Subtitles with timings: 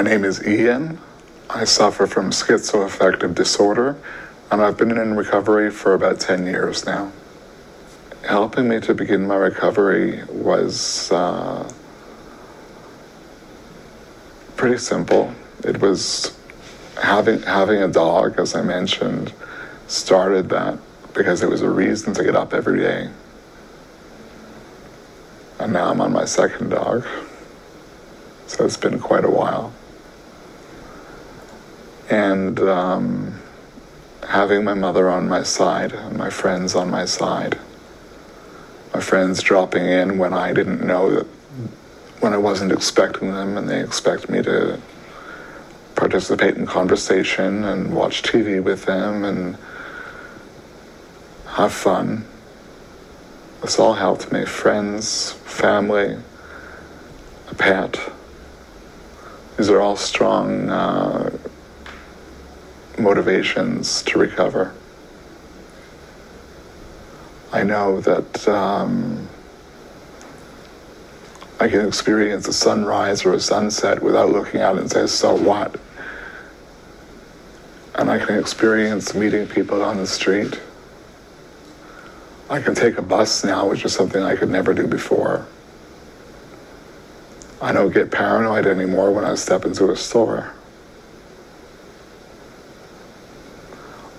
[0.00, 0.98] My name is Ian.
[1.50, 3.98] I suffer from schizoaffective disorder,
[4.50, 7.12] and I've been in recovery for about 10 years now.
[8.26, 11.70] Helping me to begin my recovery was uh,
[14.56, 15.34] pretty simple.
[15.64, 16.34] It was
[17.02, 19.34] having having a dog, as I mentioned,
[19.86, 20.78] started that
[21.12, 23.10] because it was a reason to get up every day.
[25.58, 27.06] And now I'm on my second dog.
[28.46, 29.74] So it's been quite a while
[32.10, 33.40] and um,
[34.28, 37.56] having my mother on my side and my friends on my side.
[38.92, 41.26] My friends dropping in when I didn't know that,
[42.18, 44.80] when I wasn't expecting them, and they expect me to
[45.94, 49.56] participate in conversation and watch TV with them and
[51.46, 52.24] have fun.
[53.62, 54.44] This all helped me.
[54.44, 56.16] Friends, family,
[57.50, 58.00] a pet.
[59.56, 61.30] These are all strong uh,
[63.00, 64.74] motivations to recover.
[67.52, 69.28] I know that um,
[71.58, 75.76] I can experience a sunrise or a sunset without looking out and say, so what?
[77.96, 80.60] And I can experience meeting people on the street.
[82.48, 85.46] I can take a bus now, which is something I could never do before.
[87.60, 90.54] I don't get paranoid anymore when I step into a store.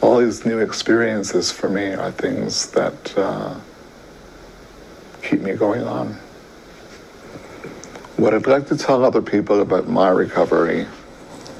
[0.00, 3.58] All these new experiences for me are things that uh,
[5.22, 6.14] keep me going on.
[8.16, 10.86] What I'd like to tell other people about my recovery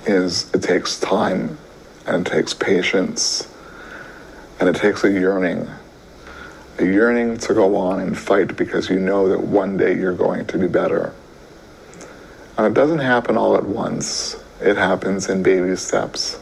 [0.06, 1.58] is it takes time
[2.06, 3.52] and it takes patience
[4.60, 5.68] and it takes a yearning.
[6.78, 10.46] A yearning to go on and fight because you know that one day you're going
[10.46, 11.12] to be better.
[12.56, 16.38] And it doesn't happen all at once, it happens in baby steps.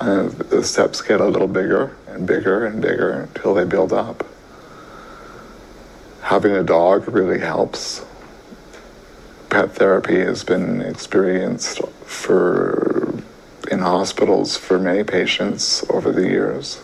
[0.00, 4.26] And the steps get a little bigger and bigger and bigger until they build up.
[6.22, 8.04] Having a dog really helps.
[9.50, 13.22] Pet therapy has been experienced for
[13.70, 16.82] in hospitals for many patients over the years.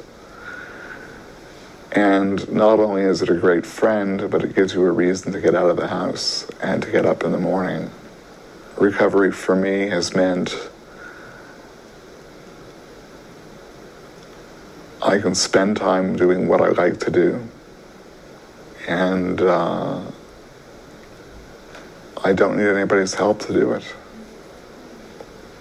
[1.93, 5.41] And not only is it a great friend, but it gives you a reason to
[5.41, 7.91] get out of the house and to get up in the morning.
[8.77, 10.70] Recovery for me has meant
[15.03, 17.41] I can spend time doing what I like to do.
[18.87, 20.03] And uh,
[22.23, 23.83] I don't need anybody's help to do it.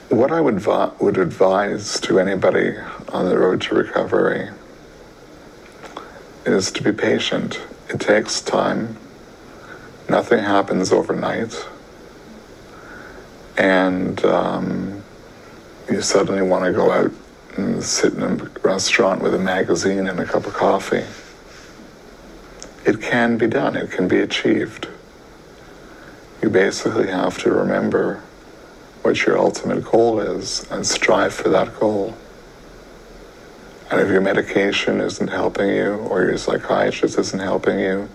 [0.09, 0.66] What I would,
[0.99, 2.75] would advise to anybody
[3.09, 4.49] on the road to recovery
[6.45, 7.61] is to be patient.
[7.89, 8.97] It takes time.
[10.09, 11.66] Nothing happens overnight.
[13.57, 15.03] And um,
[15.89, 17.11] you suddenly want to go out
[17.64, 21.06] and sit in a restaurant with a magazine and a cup of coffee.
[22.86, 24.88] It can be done, it can be achieved.
[26.42, 28.22] You basically have to remember
[29.02, 32.16] what your ultimate goal is and strive for that goal.
[33.91, 38.09] And if your medication isn't helping you or your psychiatrist isn't helping you,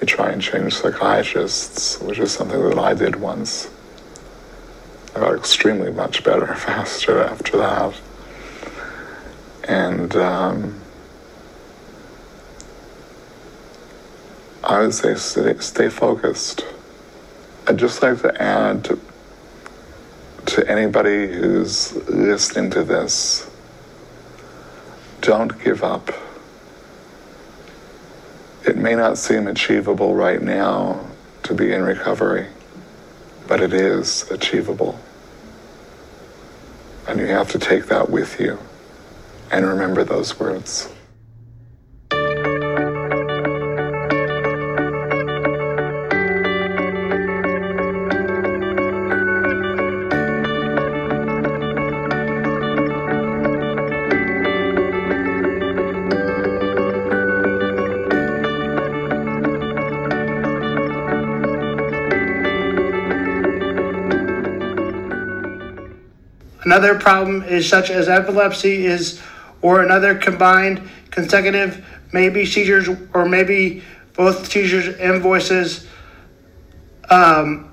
[0.00, 3.70] you try and change psychiatrists, which is something that I did once.
[5.14, 7.94] I got extremely much better faster after that
[9.66, 10.80] and um,
[14.62, 16.64] I would say stay, stay, focused.
[17.66, 19.00] I'd just like to add to,
[20.46, 23.50] to anybody who's listening to this
[25.20, 26.10] don't give up.
[28.64, 31.04] It may not seem achievable right now
[31.44, 32.46] to be in recovery,
[33.48, 35.00] but it is achievable.
[37.08, 38.58] And you have to take that with you
[39.50, 40.92] and remember those words.
[66.64, 69.22] Another problem is such as epilepsy is
[69.62, 73.82] or another combined consecutive maybe seizures or maybe
[74.14, 75.86] both seizures and voices.
[77.10, 77.72] Um,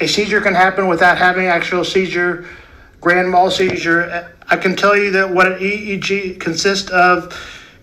[0.00, 2.48] a seizure can happen without having actual seizure,
[3.00, 4.34] grand mal seizure.
[4.48, 7.32] I can tell you that what an EEG consists of.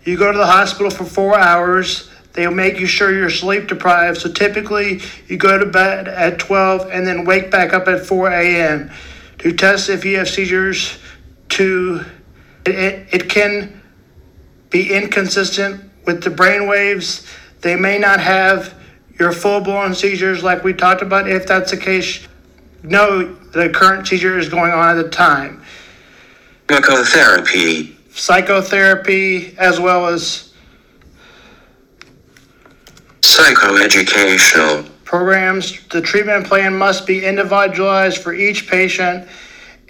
[0.04, 2.10] You go to the hospital for four hours.
[2.34, 4.20] They'll make you sure you're sleep deprived.
[4.20, 8.30] So typically, you go to bed at 12 and then wake back up at 4
[8.30, 8.92] a.m.
[9.40, 10.98] to test if you have seizures.
[11.50, 12.06] To
[12.66, 13.82] it, it can
[14.70, 17.26] be inconsistent with the brain waves.
[17.62, 18.74] They may not have
[19.20, 21.30] your full blown seizures like we talked about.
[21.30, 22.28] If that's the case,
[22.84, 25.62] know the current seizure is going on at the time.
[26.70, 27.98] Psychotherapy.
[28.14, 30.54] Psychotherapy, as well as
[33.22, 34.90] Psychoeducational.
[35.04, 35.86] programs.
[35.88, 39.28] The treatment plan must be individualized for each patient.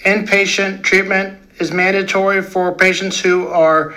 [0.06, 3.94] Inpatient treatment is mandatory for patients who are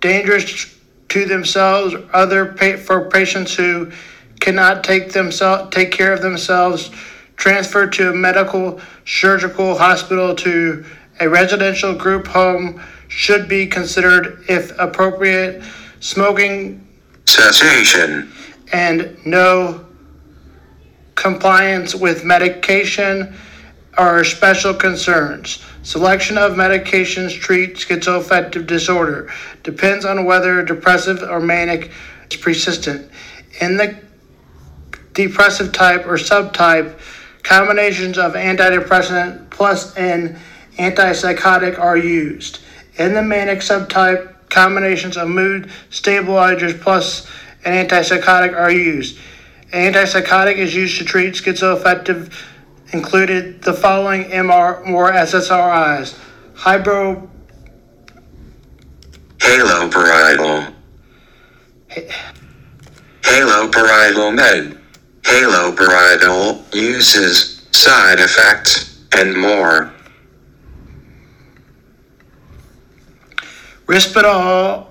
[0.00, 0.74] dangerous
[1.08, 3.92] to themselves, other pa- for patients who
[4.40, 6.90] cannot take themselves take care of themselves.
[7.36, 10.84] Transfer to a medical surgical hospital to
[11.20, 15.62] a residential group home should be considered if appropriate.
[16.00, 16.86] Smoking
[17.26, 18.30] Cessation.
[18.72, 19.84] and no
[21.14, 23.34] compliance with medication
[23.96, 25.62] are special concerns.
[25.86, 31.92] Selection of medications treat schizoaffective disorder depends on whether depressive or manic
[32.28, 33.08] is persistent.
[33.60, 33.96] In the
[35.12, 36.98] depressive type or subtype,
[37.44, 40.36] combinations of antidepressant plus an
[40.76, 42.58] antipsychotic are used.
[42.96, 47.30] In the manic subtype, combinations of mood stabilizers plus
[47.64, 49.20] an antipsychotic are used.
[49.72, 52.32] An antipsychotic is used to treat schizoaffective,
[52.92, 56.18] included the following MR or SSRIs:
[56.54, 57.28] hybro,
[59.46, 60.72] Haloperidol.
[63.22, 64.78] Haloperidol med.
[65.22, 69.92] Haloperidol uses side effects and more.
[73.86, 74.86] Risperdal,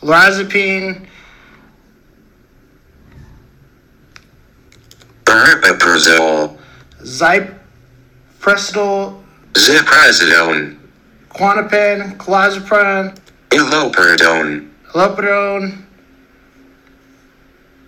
[0.00, 1.06] lorazepam,
[5.42, 6.56] Aripiprazole.
[7.02, 9.20] zypresidol,
[9.54, 10.76] Ziprasidone.
[11.30, 13.16] Quantipan, clozapine,
[13.50, 14.68] Iloperidone.
[14.94, 15.82] Lopidone,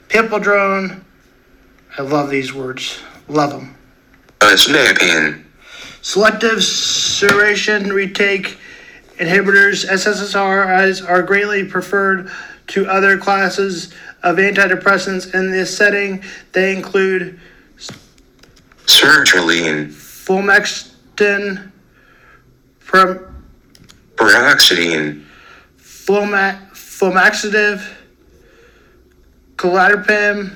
[0.09, 1.01] Pipodrone.
[1.97, 2.99] I love these words.
[3.29, 3.75] Love them.
[4.41, 5.45] Azlipine.
[6.03, 8.59] Selective serration retake
[9.19, 12.31] inhibitors, SSRIs, are greatly preferred
[12.75, 13.95] to other classes
[14.25, 16.25] of antidepressants in this setting.
[16.51, 17.39] They include
[18.87, 19.93] Sertraline.
[22.85, 23.21] Prom-
[24.17, 25.23] Paroxetine.
[25.79, 27.81] Floma- Flomaxitive,
[29.57, 30.55] Cladripam,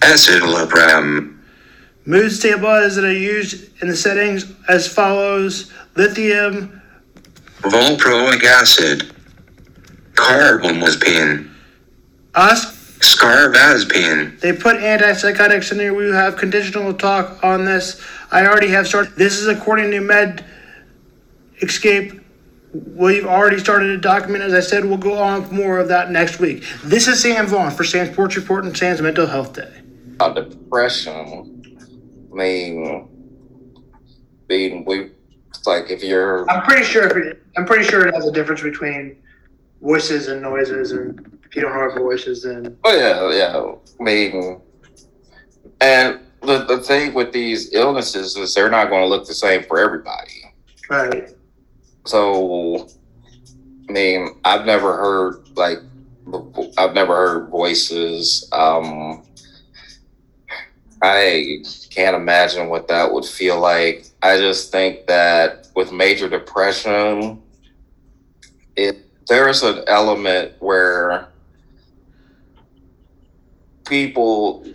[0.00, 1.38] Escitalopram.
[2.04, 6.81] Mood stabilizers that are used in the settings as follows lithium,
[7.62, 9.12] Valproic acid.
[10.14, 11.50] Carbamazepine.
[12.34, 12.80] us.
[13.00, 14.38] Scarbazepine.
[14.40, 15.92] They put antipsychotics in there.
[15.92, 18.00] We have conditional talk on this.
[18.30, 19.16] I already have started.
[19.16, 20.44] This is according to Med
[21.60, 22.20] Escape.
[22.72, 24.44] We've already started a document.
[24.44, 26.64] As I said, we'll go on with more of that next week.
[26.84, 29.82] This is Sam Vaughn for Sam's Sports Report and Sam's Mental Health Day.
[30.14, 31.66] about depression.
[32.32, 33.08] I mean,
[34.46, 35.10] being we
[35.54, 37.06] it's like if you're I'm pretty sure.
[37.06, 39.16] If it, I'm pretty sure it has a difference between
[39.80, 44.02] voices and noises, and if you don't know our voices, then oh yeah yeah I
[44.02, 44.60] mean,
[45.80, 49.62] and the the thing with these illnesses is they're not going to look the same
[49.64, 50.54] for everybody.
[50.88, 51.30] right.
[52.04, 52.88] So,
[53.88, 55.78] I mean, I've never heard like
[56.78, 58.48] I've never heard voices.
[58.52, 59.22] Um,
[61.02, 64.06] I can't imagine what that would feel like.
[64.22, 67.42] I just think that with major depression,
[68.76, 71.28] it there's an element where
[73.84, 74.66] people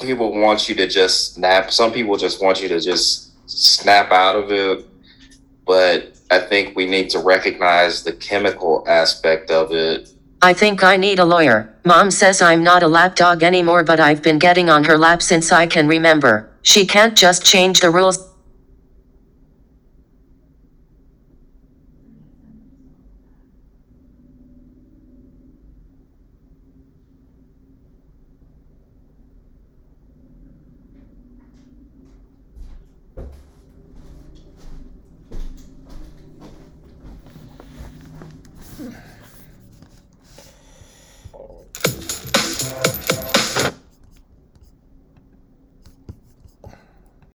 [0.00, 1.70] people want you to just snap.
[1.70, 4.86] Some people just want you to just snap out of it
[5.66, 10.10] but I think we need to recognize the chemical aspect of it.
[10.42, 11.74] I think I need a lawyer.
[11.84, 15.52] Mom says I'm not a lapdog anymore, but I've been getting on her lap since
[15.52, 16.50] I can remember.
[16.64, 18.18] She can't just change the rules.